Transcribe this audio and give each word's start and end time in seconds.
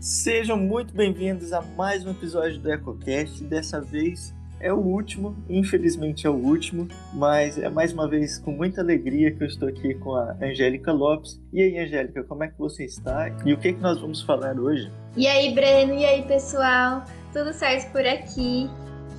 Sejam 0.00 0.56
muito 0.56 0.94
bem-vindos 0.94 1.52
a 1.52 1.60
mais 1.60 2.06
um 2.06 2.10
episódio 2.12 2.58
do 2.58 2.72
EcoCast. 2.72 3.44
Dessa 3.44 3.82
vez 3.82 4.34
é 4.58 4.72
o 4.72 4.78
último, 4.78 5.36
infelizmente 5.46 6.26
é 6.26 6.30
o 6.30 6.36
último, 6.36 6.88
mas 7.12 7.58
é 7.58 7.68
mais 7.68 7.92
uma 7.92 8.08
vez 8.08 8.38
com 8.38 8.50
muita 8.50 8.80
alegria 8.80 9.30
que 9.30 9.42
eu 9.42 9.46
estou 9.46 9.68
aqui 9.68 9.92
com 9.96 10.14
a 10.14 10.34
Angélica 10.40 10.90
Lopes. 10.90 11.38
E 11.52 11.60
aí, 11.60 11.78
Angélica, 11.78 12.24
como 12.24 12.42
é 12.42 12.48
que 12.48 12.58
você 12.58 12.86
está? 12.86 13.28
E 13.44 13.52
o 13.52 13.58
que, 13.58 13.68
é 13.68 13.72
que 13.74 13.80
nós 13.80 14.00
vamos 14.00 14.22
falar 14.22 14.58
hoje? 14.58 14.90
E 15.18 15.26
aí, 15.26 15.54
Breno, 15.54 15.92
e 15.92 16.06
aí, 16.06 16.22
pessoal? 16.22 17.04
Tudo 17.30 17.52
certo 17.52 17.92
por 17.92 18.06
aqui? 18.06 18.70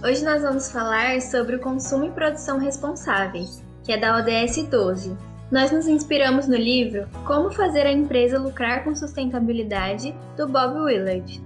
Hoje 0.04 0.26
nós 0.26 0.42
vamos 0.42 0.72
falar 0.72 1.22
sobre 1.22 1.58
o 1.58 1.60
consumo 1.60 2.06
e 2.06 2.10
produção 2.10 2.58
responsáveis, 2.58 3.64
que 3.84 3.92
é 3.92 4.00
da 4.00 4.18
ODS 4.18 4.64
12. 4.68 5.31
Nós 5.52 5.70
nos 5.70 5.86
inspiramos 5.86 6.48
no 6.48 6.56
livro 6.56 7.10
Como 7.28 7.52
Fazer 7.52 7.86
a 7.86 7.92
Empresa 7.92 8.40
Lucrar 8.40 8.86
com 8.86 8.96
Sustentabilidade, 8.96 10.16
do 10.38 10.48
Bob 10.48 10.80
Willard. 10.80 11.44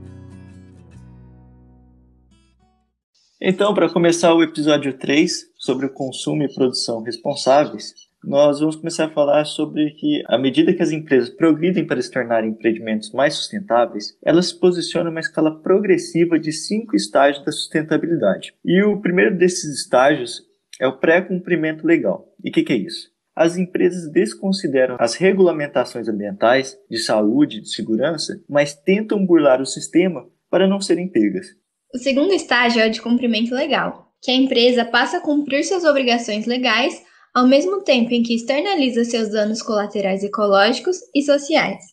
Então, 3.41 3.73
para 3.73 3.89
começar 3.89 4.31
o 4.35 4.43
episódio 4.43 4.95
3 4.95 5.31
sobre 5.57 5.87
o 5.87 5.89
consumo 5.91 6.43
e 6.43 6.53
produção 6.53 7.01
responsáveis, 7.01 7.95
nós 8.23 8.59
vamos 8.59 8.75
começar 8.75 9.05
a 9.05 9.09
falar 9.09 9.43
sobre 9.43 9.89
que, 9.95 10.21
à 10.27 10.37
medida 10.37 10.71
que 10.71 10.83
as 10.83 10.91
empresas 10.91 11.31
progridem 11.31 11.83
para 11.83 11.99
se 11.99 12.11
tornarem 12.11 12.51
empreendimentos 12.51 13.11
mais 13.11 13.33
sustentáveis, 13.33 14.15
elas 14.23 14.49
se 14.49 14.59
posicionam 14.59 15.09
uma 15.09 15.19
escala 15.19 15.59
progressiva 15.63 16.37
de 16.37 16.51
cinco 16.51 16.95
estágios 16.95 17.43
da 17.43 17.51
sustentabilidade. 17.51 18.53
E 18.63 18.83
o 18.83 19.01
primeiro 19.01 19.35
desses 19.35 19.79
estágios 19.79 20.43
é 20.79 20.87
o 20.87 20.99
pré-cumprimento 20.99 21.87
legal. 21.87 22.31
E 22.43 22.51
o 22.51 22.53
que, 22.53 22.61
que 22.61 22.73
é 22.73 22.77
isso? 22.77 23.14
As 23.35 23.57
empresas 23.57 24.09
desconsideram 24.09 24.95
as 24.97 25.15
regulamentações 25.15 26.07
ambientais, 26.07 26.77
de 26.89 26.97
saúde, 26.97 27.59
de 27.59 27.69
segurança, 27.69 28.41
mas 28.47 28.73
tentam 28.73 29.25
burlar 29.25 29.61
o 29.61 29.65
sistema 29.65 30.25
para 30.49 30.67
não 30.67 30.79
serem 30.79 31.09
pegas. 31.09 31.47
O 31.93 31.97
segundo 31.97 32.31
estágio 32.33 32.81
é 32.81 32.87
o 32.87 32.91
de 32.91 33.01
cumprimento 33.01 33.53
legal, 33.53 34.13
que 34.21 34.31
a 34.31 34.35
empresa 34.35 34.85
passa 34.85 35.17
a 35.17 35.21
cumprir 35.21 35.65
suas 35.65 35.83
obrigações 35.83 36.45
legais 36.45 37.03
ao 37.33 37.45
mesmo 37.45 37.81
tempo 37.81 38.13
em 38.13 38.23
que 38.23 38.33
externaliza 38.33 39.03
seus 39.03 39.29
danos 39.29 39.61
colaterais 39.61 40.23
ecológicos 40.23 40.97
e 41.13 41.21
sociais. 41.21 41.83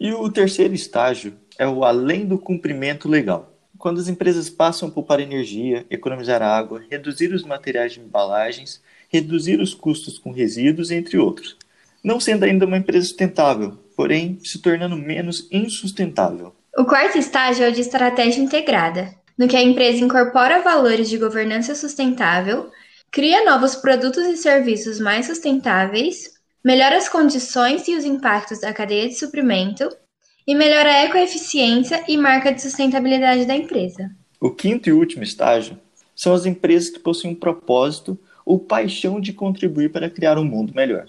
E 0.00 0.12
o 0.12 0.28
terceiro 0.28 0.74
estágio 0.74 1.38
é 1.56 1.68
o 1.68 1.84
além 1.84 2.26
do 2.26 2.36
cumprimento 2.36 3.08
legal, 3.08 3.56
quando 3.78 4.00
as 4.00 4.08
empresas 4.08 4.50
passam 4.50 4.88
a 4.88 4.90
poupar 4.90 5.20
energia, 5.20 5.86
economizar 5.88 6.42
água, 6.42 6.82
reduzir 6.90 7.32
os 7.32 7.44
materiais 7.44 7.92
de 7.92 8.00
embalagens, 8.00 8.82
reduzir 9.12 9.60
os 9.60 9.74
custos 9.74 10.18
com 10.18 10.32
resíduos, 10.32 10.90
entre 10.90 11.18
outros. 11.18 11.56
Não 12.02 12.18
sendo 12.18 12.44
ainda 12.44 12.66
uma 12.66 12.78
empresa 12.78 13.06
sustentável, 13.06 13.78
porém 13.94 14.38
se 14.42 14.58
tornando 14.60 14.96
menos 14.96 15.46
insustentável. 15.52 16.54
O 16.76 16.84
quarto 16.84 17.18
estágio 17.18 17.64
é 17.64 17.68
o 17.68 17.72
de 17.72 17.82
estratégia 17.82 18.42
integrada, 18.42 19.14
no 19.38 19.46
que 19.46 19.56
a 19.56 19.62
empresa 19.62 20.02
incorpora 20.02 20.62
valores 20.62 21.08
de 21.08 21.18
governança 21.18 21.74
sustentável, 21.74 22.70
cria 23.10 23.44
novos 23.44 23.76
produtos 23.76 24.24
e 24.26 24.36
serviços 24.36 24.98
mais 24.98 25.26
sustentáveis, 25.26 26.30
melhora 26.64 26.96
as 26.96 27.08
condições 27.08 27.86
e 27.88 27.94
os 27.94 28.04
impactos 28.04 28.60
da 28.60 28.72
cadeia 28.72 29.08
de 29.08 29.14
suprimento 29.14 29.88
e 30.46 30.54
melhora 30.54 30.88
a 30.88 31.04
ecoeficiência 31.04 32.02
e 32.08 32.16
marca 32.16 32.52
de 32.52 32.62
sustentabilidade 32.62 33.44
da 33.44 33.54
empresa. 33.54 34.10
O 34.40 34.50
quinto 34.50 34.88
e 34.88 34.92
último 34.92 35.22
estágio 35.22 35.78
são 36.16 36.32
as 36.32 36.46
empresas 36.46 36.90
que 36.90 36.98
possuem 36.98 37.34
um 37.34 37.36
propósito 37.38 38.18
ou 38.44 38.58
paixão 38.58 39.20
de 39.20 39.32
contribuir 39.32 39.90
para 39.90 40.10
criar 40.10 40.38
um 40.38 40.44
mundo 40.44 40.72
melhor. 40.74 41.06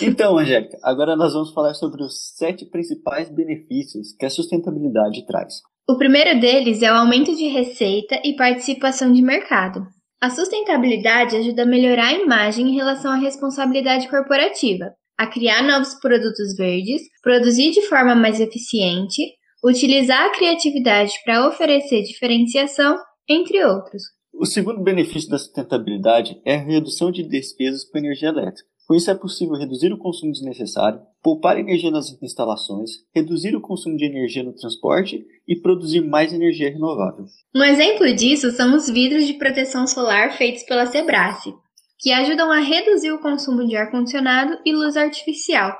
Então, 0.00 0.38
Angélica, 0.38 0.78
agora 0.82 1.14
nós 1.14 1.32
vamos 1.32 1.52
falar 1.52 1.74
sobre 1.74 2.02
os 2.02 2.34
sete 2.36 2.64
principais 2.64 3.28
benefícios 3.28 4.12
que 4.18 4.26
a 4.26 4.30
sustentabilidade 4.30 5.24
traz. 5.26 5.62
O 5.88 5.96
primeiro 5.96 6.40
deles 6.40 6.82
é 6.82 6.90
o 6.90 6.94
aumento 6.94 7.34
de 7.36 7.48
receita 7.48 8.20
e 8.24 8.34
participação 8.34 9.12
de 9.12 9.20
mercado. 9.20 9.86
A 10.20 10.30
sustentabilidade 10.30 11.36
ajuda 11.36 11.62
a 11.62 11.66
melhorar 11.66 12.08
a 12.08 12.12
imagem 12.12 12.68
em 12.68 12.74
relação 12.74 13.10
à 13.10 13.16
responsabilidade 13.16 14.08
corporativa, 14.08 14.92
a 15.22 15.26
criar 15.28 15.62
novos 15.62 15.94
produtos 16.00 16.56
verdes, 16.56 17.02
produzir 17.22 17.70
de 17.70 17.82
forma 17.82 18.14
mais 18.14 18.40
eficiente, 18.40 19.22
utilizar 19.64 20.26
a 20.26 20.32
criatividade 20.32 21.12
para 21.24 21.46
oferecer 21.46 22.02
diferenciação, 22.02 22.96
entre 23.28 23.64
outros. 23.64 24.02
O 24.34 24.44
segundo 24.44 24.82
benefício 24.82 25.30
da 25.30 25.38
sustentabilidade 25.38 26.40
é 26.44 26.56
a 26.56 26.64
redução 26.64 27.12
de 27.12 27.22
despesas 27.22 27.84
com 27.84 27.98
energia 27.98 28.30
elétrica. 28.30 28.68
Com 28.88 28.96
isso 28.96 29.10
é 29.12 29.14
possível 29.14 29.54
reduzir 29.54 29.92
o 29.92 29.98
consumo 29.98 30.32
desnecessário, 30.32 31.00
poupar 31.22 31.56
energia 31.56 31.90
nas 31.90 32.10
instalações, 32.20 32.90
reduzir 33.14 33.54
o 33.54 33.60
consumo 33.60 33.96
de 33.96 34.04
energia 34.04 34.42
no 34.42 34.52
transporte 34.52 35.24
e 35.46 35.54
produzir 35.54 36.00
mais 36.00 36.32
energia 36.32 36.68
renovável. 36.68 37.26
Um 37.54 37.62
exemplo 37.62 38.12
disso 38.12 38.50
são 38.50 38.74
os 38.74 38.90
vidros 38.90 39.24
de 39.24 39.34
proteção 39.34 39.86
solar 39.86 40.36
feitos 40.36 40.64
pela 40.64 40.86
Sebrae, 40.86 41.54
que 42.02 42.10
ajudam 42.10 42.50
a 42.50 42.58
reduzir 42.58 43.12
o 43.12 43.20
consumo 43.20 43.64
de 43.64 43.76
ar-condicionado 43.76 44.58
e 44.66 44.72
luz 44.72 44.96
artificial, 44.96 45.72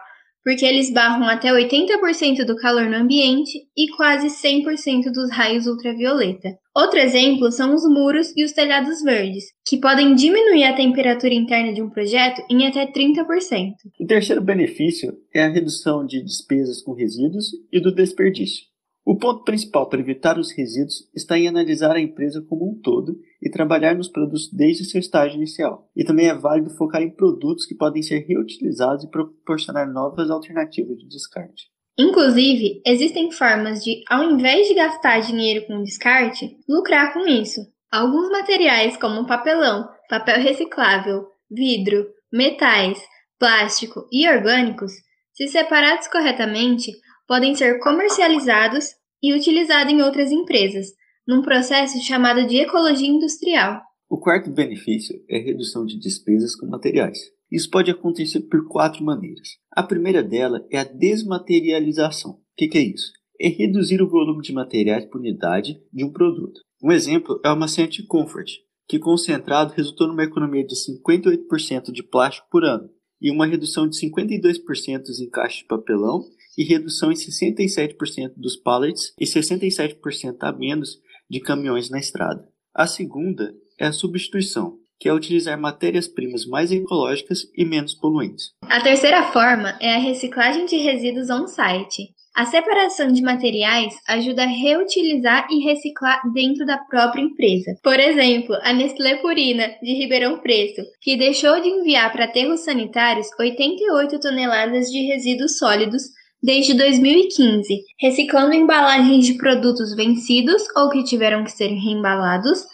porque 0.44 0.64
eles 0.64 0.92
barram 0.92 1.26
até 1.26 1.50
80% 1.50 2.44
do 2.44 2.56
calor 2.56 2.88
no 2.88 2.96
ambiente 2.96 3.58
e 3.76 3.88
quase 3.96 4.28
100% 4.28 5.10
dos 5.12 5.30
raios 5.30 5.66
ultravioleta. 5.66 6.48
Outro 6.74 6.98
exemplo 6.98 7.50
são 7.50 7.74
os 7.74 7.82
muros 7.84 8.32
e 8.36 8.44
os 8.44 8.52
telhados 8.52 9.02
verdes, 9.02 9.44
que 9.66 9.78
podem 9.78 10.14
diminuir 10.14 10.64
a 10.64 10.74
temperatura 10.74 11.34
interna 11.34 11.72
de 11.72 11.82
um 11.82 11.90
projeto 11.90 12.40
em 12.48 12.66
até 12.66 12.86
30%. 12.86 13.72
O 14.00 14.06
terceiro 14.06 14.40
benefício 14.40 15.12
é 15.34 15.42
a 15.42 15.50
redução 15.50 16.06
de 16.06 16.22
despesas 16.22 16.80
com 16.82 16.92
resíduos 16.92 17.50
e 17.72 17.80
do 17.80 17.92
desperdício. 17.92 18.71
O 19.04 19.18
ponto 19.18 19.42
principal 19.42 19.88
para 19.88 20.00
evitar 20.00 20.38
os 20.38 20.52
resíduos 20.52 21.08
está 21.14 21.36
em 21.36 21.48
analisar 21.48 21.96
a 21.96 22.00
empresa 22.00 22.44
como 22.48 22.70
um 22.70 22.80
todo 22.80 23.18
e 23.42 23.50
trabalhar 23.50 23.96
nos 23.96 24.08
produtos 24.08 24.48
desde 24.52 24.84
seu 24.84 25.00
estágio 25.00 25.36
inicial. 25.36 25.90
E 25.96 26.04
também 26.04 26.28
é 26.28 26.34
válido 26.34 26.70
focar 26.70 27.02
em 27.02 27.10
produtos 27.10 27.66
que 27.66 27.74
podem 27.74 28.02
ser 28.02 28.20
reutilizados 28.20 29.04
e 29.04 29.10
proporcionar 29.10 29.92
novas 29.92 30.30
alternativas 30.30 30.96
de 30.98 31.08
descarte. 31.08 31.72
Inclusive, 31.98 32.80
existem 32.86 33.30
formas 33.32 33.82
de, 33.82 34.02
ao 34.08 34.22
invés 34.22 34.68
de 34.68 34.74
gastar 34.74 35.20
dinheiro 35.20 35.66
com 35.66 35.82
descarte, 35.82 36.56
lucrar 36.68 37.12
com 37.12 37.26
isso. 37.26 37.60
Alguns 37.90 38.30
materiais, 38.30 38.96
como 38.96 39.26
papelão, 39.26 39.88
papel 40.08 40.40
reciclável, 40.40 41.26
vidro, 41.50 42.06
metais, 42.32 42.98
plástico 43.38 44.06
e 44.10 44.26
orgânicos, 44.28 44.92
se 45.34 45.48
separados 45.48 46.08
corretamente, 46.08 46.92
podem 47.26 47.54
ser 47.54 47.78
comercializados 47.78 48.86
e 49.22 49.32
utilizados 49.32 49.92
em 49.92 50.02
outras 50.02 50.30
empresas, 50.30 50.88
num 51.26 51.42
processo 51.42 52.02
chamado 52.02 52.46
de 52.46 52.56
ecologia 52.56 53.08
industrial. 53.08 53.80
O 54.10 54.18
quarto 54.18 54.50
benefício 54.50 55.14
é 55.28 55.38
redução 55.38 55.86
de 55.86 55.98
despesas 55.98 56.54
com 56.54 56.66
materiais. 56.66 57.18
Isso 57.50 57.70
pode 57.70 57.90
acontecer 57.90 58.40
por 58.42 58.66
quatro 58.68 59.04
maneiras. 59.04 59.56
A 59.70 59.82
primeira 59.82 60.22
dela 60.22 60.66
é 60.70 60.78
a 60.78 60.84
desmaterialização. 60.84 62.32
O 62.32 62.38
que, 62.56 62.68
que 62.68 62.78
é 62.78 62.82
isso? 62.82 63.12
É 63.40 63.48
reduzir 63.48 64.02
o 64.02 64.08
volume 64.08 64.42
de 64.42 64.52
materiais 64.52 65.04
por 65.06 65.20
unidade 65.20 65.80
de 65.92 66.04
um 66.04 66.12
produto. 66.12 66.60
Um 66.82 66.90
exemplo 66.90 67.40
é 67.44 67.50
o 67.50 67.56
maciante 67.56 68.02
Comfort, 68.06 68.50
que 68.88 68.98
concentrado 68.98 69.72
resultou 69.74 70.08
numa 70.08 70.24
economia 70.24 70.64
de 70.64 70.74
58% 70.74 71.92
de 71.92 72.02
plástico 72.02 72.48
por 72.50 72.64
ano 72.64 72.90
e 73.20 73.30
uma 73.30 73.46
redução 73.46 73.88
de 73.88 73.96
52% 73.98 75.02
em 75.20 75.30
caixas 75.30 75.58
de 75.60 75.66
papelão 75.66 76.22
e 76.56 76.64
redução 76.64 77.10
em 77.10 77.14
67% 77.14 78.32
dos 78.36 78.56
pallets 78.56 79.12
e 79.18 79.24
67% 79.24 80.36
a 80.40 80.52
menos 80.52 80.98
de 81.28 81.40
caminhões 81.40 81.90
na 81.90 81.98
estrada. 81.98 82.46
A 82.74 82.86
segunda 82.86 83.54
é 83.78 83.86
a 83.86 83.92
substituição, 83.92 84.78
que 84.98 85.08
é 85.08 85.12
utilizar 85.12 85.58
matérias-primas 85.58 86.46
mais 86.46 86.70
ecológicas 86.70 87.40
e 87.56 87.64
menos 87.64 87.94
poluentes. 87.94 88.52
A 88.62 88.80
terceira 88.80 89.32
forma 89.32 89.76
é 89.80 89.94
a 89.94 89.98
reciclagem 89.98 90.66
de 90.66 90.76
resíduos 90.76 91.28
on-site. 91.28 92.14
A 92.34 92.46
separação 92.46 93.08
de 93.08 93.20
materiais 93.20 93.94
ajuda 94.08 94.44
a 94.44 94.46
reutilizar 94.46 95.46
e 95.50 95.64
reciclar 95.64 96.22
dentro 96.32 96.64
da 96.64 96.78
própria 96.78 97.20
empresa. 97.20 97.76
Por 97.82 98.00
exemplo, 98.00 98.56
a 98.62 98.72
Nestlé 98.72 99.16
Purina, 99.16 99.68
de 99.82 99.92
Ribeirão 99.92 100.40
Preto, 100.40 100.82
que 101.02 101.16
deixou 101.16 101.60
de 101.60 101.68
enviar 101.68 102.10
para 102.10 102.24
aterros 102.24 102.60
sanitários 102.60 103.26
88 103.38 104.18
toneladas 104.18 104.86
de 104.90 105.06
resíduos 105.06 105.58
sólidos 105.58 106.04
desde 106.42 106.74
2015, 106.74 107.84
reciclando 108.00 108.54
embalagens 108.54 109.24
de 109.24 109.34
produtos 109.34 109.94
vencidos 109.94 110.62
ou 110.76 110.90
que 110.90 111.04
tiveram 111.04 111.44
que 111.44 111.52
ser 111.52 111.68
reembalados, 111.68 112.64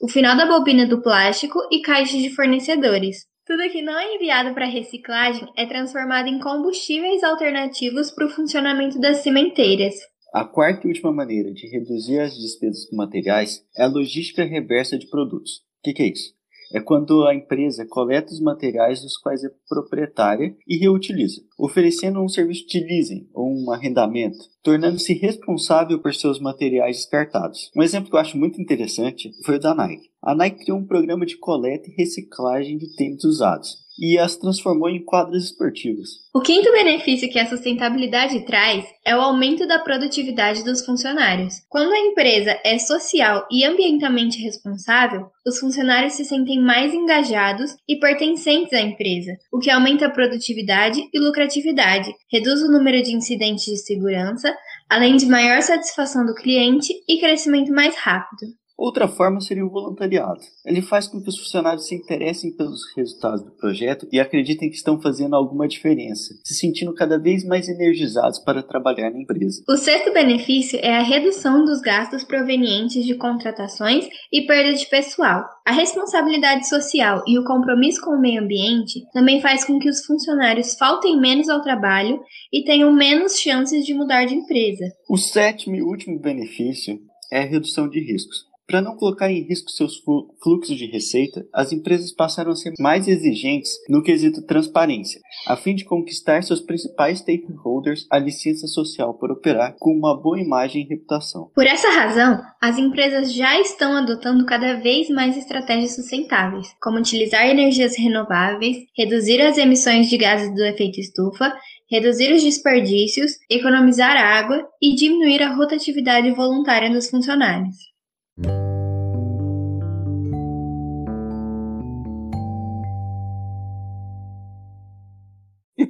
o 0.00 0.08
final 0.08 0.36
da 0.36 0.44
bobina 0.44 0.86
do 0.86 1.00
plástico 1.00 1.58
e 1.70 1.80
caixas 1.80 2.20
de 2.20 2.28
fornecedores. 2.34 3.24
Tudo 3.46 3.70
que 3.70 3.80
não 3.80 3.98
é 3.98 4.14
enviado 4.14 4.52
para 4.52 4.66
reciclagem 4.66 5.48
é 5.56 5.66
transformado 5.66 6.28
em 6.28 6.38
combustíveis 6.38 7.22
alternativos 7.22 8.10
para 8.10 8.26
o 8.26 8.30
funcionamento 8.30 9.00
das 9.00 9.18
cimenteiras. 9.18 9.94
A 10.32 10.44
quarta 10.44 10.86
e 10.86 10.90
última 10.90 11.12
maneira 11.12 11.52
de 11.52 11.66
reduzir 11.68 12.18
as 12.18 12.36
despesas 12.36 12.84
com 12.86 12.96
materiais 12.96 13.64
é 13.76 13.84
a 13.84 13.86
logística 13.86 14.44
reversa 14.44 14.98
de 14.98 15.06
produtos. 15.08 15.58
O 15.78 15.82
que, 15.84 15.92
que 15.92 16.02
é 16.02 16.08
isso? 16.08 16.33
É 16.74 16.80
quando 16.80 17.24
a 17.24 17.32
empresa 17.32 17.86
coleta 17.86 18.32
os 18.32 18.40
materiais 18.40 19.00
dos 19.00 19.16
quais 19.16 19.44
é 19.44 19.50
proprietária 19.68 20.56
e 20.66 20.76
reutiliza, 20.76 21.40
oferecendo 21.56 22.20
um 22.20 22.28
serviço 22.28 22.66
de 22.66 22.80
leasing 22.80 23.28
ou 23.32 23.48
um 23.48 23.70
arrendamento, 23.70 24.38
tornando-se 24.60 25.14
responsável 25.14 26.00
por 26.00 26.12
seus 26.12 26.40
materiais 26.40 26.96
descartados. 26.96 27.70
Um 27.76 27.82
exemplo 27.82 28.10
que 28.10 28.16
eu 28.16 28.20
acho 28.20 28.36
muito 28.36 28.60
interessante 28.60 29.30
foi 29.44 29.54
o 29.54 29.60
da 29.60 29.72
Nike. 29.72 30.10
A 30.20 30.34
Nike 30.34 30.64
criou 30.64 30.78
um 30.78 30.86
programa 30.86 31.24
de 31.24 31.38
coleta 31.38 31.88
e 31.88 31.94
reciclagem 31.94 32.76
de 32.76 32.92
tênis 32.96 33.22
usados, 33.22 33.83
e 33.98 34.18
as 34.18 34.36
transformou 34.36 34.88
em 34.88 35.04
quadras 35.04 35.44
esportivas. 35.44 36.08
O 36.34 36.40
quinto 36.40 36.70
benefício 36.72 37.30
que 37.30 37.38
a 37.38 37.48
sustentabilidade 37.48 38.44
traz 38.44 38.84
é 39.04 39.16
o 39.16 39.20
aumento 39.20 39.66
da 39.66 39.78
produtividade 39.78 40.64
dos 40.64 40.84
funcionários. 40.84 41.54
Quando 41.68 41.92
a 41.92 41.98
empresa 41.98 42.58
é 42.64 42.78
social 42.78 43.46
e 43.50 43.64
ambientalmente 43.64 44.42
responsável, 44.42 45.26
os 45.46 45.58
funcionários 45.58 46.14
se 46.14 46.24
sentem 46.24 46.60
mais 46.60 46.92
engajados 46.92 47.76
e 47.88 47.96
pertencentes 47.96 48.72
à 48.72 48.80
empresa, 48.80 49.36
o 49.52 49.58
que 49.58 49.70
aumenta 49.70 50.06
a 50.06 50.10
produtividade 50.10 51.00
e 51.12 51.18
lucratividade, 51.20 52.12
reduz 52.32 52.62
o 52.62 52.72
número 52.72 53.02
de 53.02 53.14
incidentes 53.14 53.64
de 53.64 53.76
segurança, 53.76 54.54
além 54.88 55.16
de 55.16 55.26
maior 55.26 55.62
satisfação 55.62 56.26
do 56.26 56.34
cliente 56.34 56.92
e 57.08 57.20
crescimento 57.20 57.72
mais 57.72 57.96
rápido. 57.96 58.46
Outra 58.76 59.06
forma 59.06 59.40
seria 59.40 59.64
o 59.64 59.70
voluntariado. 59.70 60.40
Ele 60.66 60.82
faz 60.82 61.06
com 61.06 61.22
que 61.22 61.28
os 61.28 61.38
funcionários 61.38 61.86
se 61.86 61.94
interessem 61.94 62.50
pelos 62.56 62.80
resultados 62.96 63.42
do 63.42 63.52
projeto 63.52 64.06
e 64.12 64.18
acreditem 64.18 64.68
que 64.68 64.76
estão 64.76 65.00
fazendo 65.00 65.36
alguma 65.36 65.68
diferença, 65.68 66.34
se 66.44 66.54
sentindo 66.54 66.92
cada 66.92 67.16
vez 67.16 67.44
mais 67.44 67.68
energizados 67.68 68.40
para 68.40 68.62
trabalhar 68.62 69.10
na 69.10 69.20
empresa. 69.20 69.62
O 69.68 69.76
sexto 69.76 70.12
benefício 70.12 70.78
é 70.82 70.96
a 70.96 71.02
redução 71.02 71.64
dos 71.64 71.80
gastos 71.80 72.24
provenientes 72.24 73.04
de 73.04 73.14
contratações 73.14 74.08
e 74.32 74.42
perda 74.42 74.74
de 74.74 74.86
pessoal. 74.86 75.44
A 75.64 75.72
responsabilidade 75.72 76.68
social 76.68 77.22
e 77.26 77.38
o 77.38 77.44
compromisso 77.44 78.02
com 78.02 78.10
o 78.10 78.20
meio 78.20 78.42
ambiente 78.42 79.04
também 79.12 79.40
faz 79.40 79.64
com 79.64 79.78
que 79.78 79.88
os 79.88 80.04
funcionários 80.04 80.74
faltem 80.74 81.18
menos 81.18 81.48
ao 81.48 81.62
trabalho 81.62 82.20
e 82.52 82.64
tenham 82.64 82.92
menos 82.92 83.38
chances 83.38 83.86
de 83.86 83.94
mudar 83.94 84.24
de 84.24 84.34
empresa. 84.34 84.92
O 85.08 85.16
sétimo 85.16 85.76
e 85.76 85.82
último 85.82 86.18
benefício 86.18 87.00
é 87.30 87.40
a 87.40 87.46
redução 87.46 87.88
de 87.88 88.00
riscos. 88.00 88.53
Para 88.66 88.80
não 88.80 88.96
colocar 88.96 89.30
em 89.30 89.42
risco 89.42 89.70
seus 89.70 90.02
fluxos 90.42 90.78
de 90.78 90.86
receita, 90.86 91.46
as 91.52 91.70
empresas 91.70 92.10
passaram 92.12 92.50
a 92.50 92.56
ser 92.56 92.72
mais 92.80 93.06
exigentes 93.06 93.72
no 93.90 94.02
quesito 94.02 94.42
transparência, 94.46 95.20
a 95.46 95.54
fim 95.54 95.74
de 95.74 95.84
conquistar 95.84 96.42
seus 96.42 96.60
principais 96.60 97.18
stakeholders 97.18 98.06
a 98.10 98.18
licença 98.18 98.66
social 98.66 99.14
para 99.18 99.34
operar 99.34 99.76
com 99.78 99.90
uma 99.90 100.18
boa 100.18 100.40
imagem 100.40 100.82
e 100.82 100.88
reputação. 100.88 101.50
Por 101.54 101.66
essa 101.66 101.90
razão, 101.90 102.40
as 102.60 102.78
empresas 102.78 103.34
já 103.34 103.60
estão 103.60 103.96
adotando 103.96 104.46
cada 104.46 104.80
vez 104.80 105.10
mais 105.10 105.36
estratégias 105.36 105.94
sustentáveis, 105.94 106.68
como 106.80 106.98
utilizar 106.98 107.46
energias 107.46 107.96
renováveis, 107.98 108.78
reduzir 108.96 109.42
as 109.42 109.58
emissões 109.58 110.08
de 110.08 110.16
gases 110.16 110.54
do 110.54 110.64
efeito 110.64 110.98
estufa, 110.98 111.54
reduzir 111.90 112.32
os 112.32 112.42
desperdícios, 112.42 113.32
economizar 113.50 114.16
água 114.16 114.66
e 114.80 114.94
diminuir 114.94 115.42
a 115.42 115.54
rotatividade 115.54 116.30
voluntária 116.30 116.90
dos 116.90 117.10
funcionários. 117.10 117.93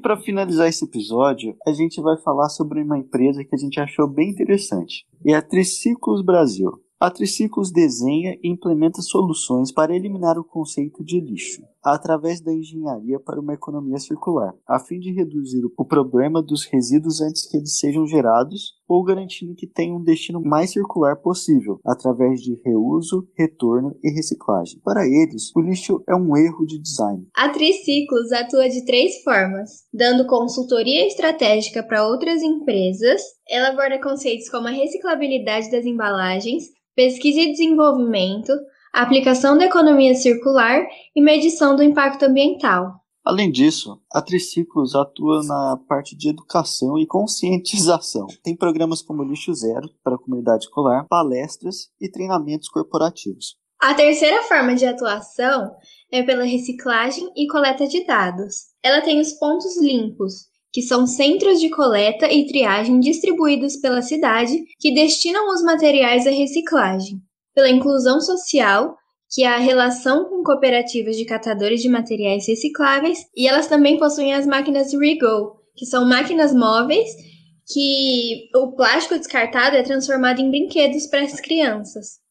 Para 0.04 0.18
finalizar 0.18 0.68
esse 0.68 0.84
episódio, 0.84 1.56
a 1.66 1.72
gente 1.72 1.98
vai 2.02 2.18
falar 2.18 2.50
sobre 2.50 2.82
uma 2.82 2.98
empresa 2.98 3.42
que 3.42 3.54
a 3.54 3.58
gente 3.58 3.80
achou 3.80 4.06
bem 4.06 4.28
interessante. 4.28 5.06
É 5.26 5.32
a 5.32 5.40
Triciclos 5.40 6.22
Brasil. 6.22 6.72
A 7.00 7.10
Triciclos 7.10 7.72
desenha 7.72 8.38
e 8.42 8.50
implementa 8.50 9.00
soluções 9.00 9.72
para 9.72 9.96
eliminar 9.96 10.38
o 10.38 10.44
conceito 10.44 11.02
de 11.02 11.18
lixo, 11.18 11.62
através 11.84 12.40
da 12.40 12.52
engenharia 12.52 13.20
para 13.20 13.40
uma 13.40 13.52
economia 13.52 13.98
circular, 13.98 14.54
a 14.66 14.78
fim 14.78 14.98
de 14.98 15.12
reduzir 15.12 15.62
o 15.76 15.84
problema 15.84 16.42
dos 16.42 16.64
resíduos 16.64 17.20
antes 17.20 17.46
que 17.46 17.58
eles 17.58 17.78
sejam 17.78 18.06
gerados 18.06 18.72
ou 18.88 19.02
garantindo 19.04 19.54
que 19.54 19.66
tenham 19.66 19.96
um 19.96 20.02
destino 20.02 20.40
mais 20.40 20.70
circular 20.70 21.16
possível, 21.16 21.80
através 21.84 22.40
de 22.40 22.58
reuso, 22.64 23.28
retorno 23.36 23.94
e 24.02 24.10
reciclagem. 24.10 24.80
Para 24.82 25.06
eles, 25.06 25.54
o 25.54 25.60
lixo 25.60 26.02
é 26.08 26.14
um 26.14 26.36
erro 26.36 26.64
de 26.66 26.80
design. 26.80 27.26
A 27.36 27.48
Triciclos 27.50 28.32
atua 28.32 28.68
de 28.68 28.84
três 28.84 29.22
formas, 29.22 29.84
dando 29.92 30.26
consultoria 30.26 31.06
estratégica 31.06 31.82
para 31.82 32.06
outras 32.06 32.42
empresas, 32.42 33.20
ela 33.48 33.68
aborda 33.68 34.00
conceitos 34.00 34.48
como 34.48 34.68
a 34.68 34.70
reciclabilidade 34.70 35.70
das 35.70 35.84
embalagens, 35.84 36.64
pesquisa 36.94 37.40
e 37.40 37.52
desenvolvimento, 37.52 38.52
aplicação 39.02 39.58
da 39.58 39.64
economia 39.64 40.14
circular 40.14 40.86
e 41.14 41.20
medição 41.20 41.74
do 41.74 41.82
impacto 41.82 42.24
ambiental. 42.24 42.94
Além 43.24 43.50
disso, 43.50 43.98
a 44.12 44.20
Triciclos 44.20 44.94
atua 44.94 45.42
na 45.42 45.78
parte 45.88 46.14
de 46.14 46.28
educação 46.28 46.98
e 46.98 47.06
conscientização. 47.06 48.26
Tem 48.44 48.54
programas 48.54 49.00
como 49.00 49.24
Lixo 49.24 49.54
Zero 49.54 49.88
para 50.04 50.14
a 50.14 50.18
comunidade 50.18 50.64
escolar, 50.64 51.06
palestras 51.08 51.88
e 51.98 52.10
treinamentos 52.10 52.68
corporativos. 52.68 53.56
A 53.80 53.94
terceira 53.94 54.42
forma 54.42 54.74
de 54.74 54.86
atuação 54.86 55.74
é 56.12 56.22
pela 56.22 56.44
reciclagem 56.44 57.30
e 57.34 57.46
coleta 57.46 57.86
de 57.86 58.04
dados. 58.06 58.54
Ela 58.82 59.00
tem 59.00 59.20
os 59.20 59.32
pontos 59.32 59.80
limpos, 59.80 60.46
que 60.72 60.82
são 60.82 61.06
centros 61.06 61.60
de 61.60 61.70
coleta 61.70 62.32
e 62.32 62.46
triagem 62.46 63.00
distribuídos 63.00 63.76
pela 63.76 64.02
cidade 64.02 64.64
que 64.78 64.94
destinam 64.94 65.48
os 65.52 65.62
materiais 65.62 66.26
à 66.26 66.30
reciclagem, 66.30 67.20
pela 67.54 67.70
inclusão 67.70 68.20
social, 68.20 68.96
que 69.30 69.44
é 69.44 69.48
a 69.48 69.58
relação 69.58 70.24
com 70.24 70.42
cooperativas 70.42 71.16
de 71.16 71.24
catadores 71.24 71.80
de 71.80 71.88
materiais 71.88 72.46
recicláveis, 72.46 73.18
e 73.36 73.48
elas 73.48 73.66
também 73.66 73.98
possuem 73.98 74.34
as 74.34 74.46
máquinas 74.46 74.92
Rego, 74.92 75.56
que 75.76 75.86
são 75.86 76.08
máquinas 76.08 76.54
móveis 76.54 77.08
que 77.66 78.50
o 78.54 78.72
plástico 78.72 79.18
descartado 79.18 79.76
é 79.76 79.82
transformado 79.82 80.40
em 80.40 80.50
brinquedos 80.50 81.06
para 81.06 81.22
as 81.22 81.40
crianças. 81.40 82.22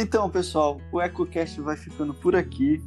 Então, 0.00 0.30
pessoal, 0.30 0.80
o 0.92 1.00
EcoCast 1.00 1.60
vai 1.60 1.76
ficando 1.76 2.14
por 2.14 2.36
aqui. 2.36 2.80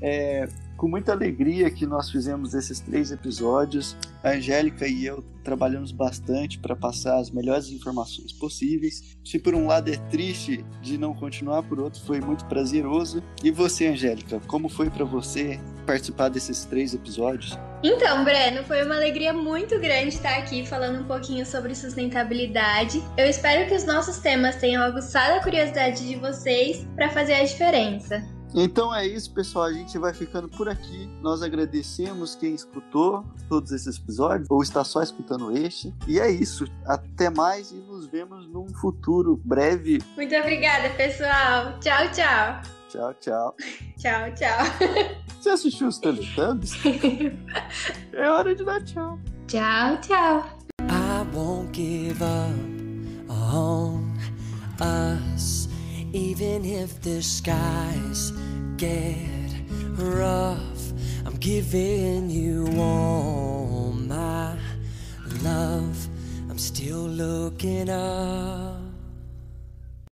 É, 0.00 0.46
com 0.82 0.88
muita 0.88 1.12
alegria 1.12 1.70
que 1.70 1.86
nós 1.86 2.10
fizemos 2.10 2.54
esses 2.54 2.80
três 2.80 3.12
episódios. 3.12 3.96
A 4.20 4.30
Angélica 4.30 4.84
e 4.84 5.06
eu 5.06 5.24
trabalhamos 5.44 5.92
bastante 5.92 6.58
para 6.58 6.74
passar 6.74 7.20
as 7.20 7.30
melhores 7.30 7.68
informações 7.68 8.32
possíveis. 8.32 9.16
Se 9.24 9.38
por 9.38 9.54
um 9.54 9.68
lado 9.68 9.92
é 9.92 9.96
triste 10.10 10.64
de 10.80 10.98
não 10.98 11.14
continuar, 11.14 11.62
por 11.62 11.78
outro 11.78 12.02
foi 12.02 12.20
muito 12.20 12.44
prazeroso. 12.46 13.22
E 13.44 13.52
você, 13.52 13.86
Angélica, 13.86 14.40
como 14.48 14.68
foi 14.68 14.90
para 14.90 15.04
você 15.04 15.60
participar 15.86 16.30
desses 16.30 16.64
três 16.64 16.94
episódios? 16.94 17.56
Então, 17.84 18.24
Breno, 18.24 18.64
foi 18.64 18.84
uma 18.84 18.96
alegria 18.96 19.32
muito 19.32 19.78
grande 19.78 20.08
estar 20.08 20.36
aqui 20.36 20.66
falando 20.66 21.02
um 21.02 21.04
pouquinho 21.04 21.46
sobre 21.46 21.76
sustentabilidade. 21.76 23.00
Eu 23.16 23.26
espero 23.26 23.68
que 23.68 23.74
os 23.76 23.84
nossos 23.84 24.18
temas 24.18 24.56
tenham 24.56 24.82
aguçado 24.82 25.34
a 25.34 25.42
curiosidade 25.44 26.08
de 26.08 26.16
vocês 26.16 26.84
para 26.96 27.08
fazer 27.08 27.34
a 27.34 27.44
diferença. 27.44 28.31
Então 28.54 28.94
é 28.94 29.06
isso, 29.06 29.32
pessoal. 29.32 29.64
A 29.66 29.72
gente 29.72 29.96
vai 29.98 30.12
ficando 30.12 30.48
por 30.48 30.68
aqui. 30.68 31.08
Nós 31.20 31.42
agradecemos 31.42 32.34
quem 32.34 32.54
escutou 32.54 33.24
todos 33.48 33.72
esses 33.72 33.98
episódios 33.98 34.48
ou 34.50 34.62
está 34.62 34.84
só 34.84 35.02
escutando 35.02 35.56
este. 35.56 35.94
E 36.06 36.20
é 36.20 36.30
isso. 36.30 36.66
Até 36.84 37.30
mais 37.30 37.70
e 37.70 37.76
nos 37.76 38.06
vemos 38.06 38.46
num 38.48 38.68
futuro 38.68 39.40
breve. 39.44 40.02
Muito 40.16 40.34
obrigada, 40.36 40.90
pessoal. 40.90 41.78
Tchau, 41.80 42.10
tchau. 42.12 42.62
Tchau, 42.88 43.14
tchau. 43.20 43.56
tchau, 43.98 44.34
tchau. 44.34 44.58
Você 45.40 45.50
assistiu 45.50 45.88
os 45.88 45.98
Teletubbies? 45.98 46.72
é 48.12 48.30
hora 48.30 48.54
de 48.54 48.64
dar 48.64 48.84
tchau. 48.84 49.18
Tchau, 49.46 49.98
tchau. 50.00 50.44
I 50.82 51.24
won't 51.34 51.72
give 51.72 52.22
up 52.22 53.30
on 53.30 54.12
us. 54.80 55.68
Even 56.12 56.64
if 56.66 57.00
the 57.00 57.22
skies 57.22 58.34
get 58.82 59.16
rough, 59.96 60.92
I'm 61.24 61.36
giving 61.36 62.28
you 62.28 62.66
all 62.80 63.92
my 63.92 64.56
love. 65.44 66.08
I'm 66.50 66.58
still 66.58 67.06
looking 67.06 67.88
up. 67.88 68.81